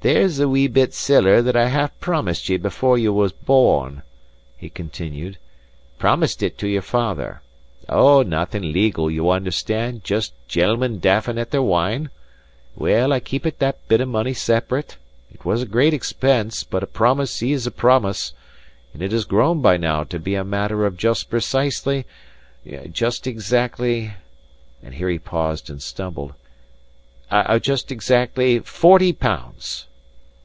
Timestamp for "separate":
14.34-14.98